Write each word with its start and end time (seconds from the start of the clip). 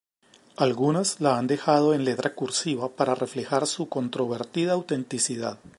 Algunas 0.57 1.21
la 1.21 1.37
han 1.37 1.45
dejado 1.45 1.93
en 1.93 2.05
letra 2.05 2.33
cursiva 2.33 2.89
para 2.89 3.13
reflejar 3.13 3.67
su 3.67 3.87
controvertida 3.87 4.73
autenticidad. 4.73 5.59